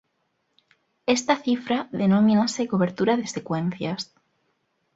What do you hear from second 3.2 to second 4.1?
secuencias.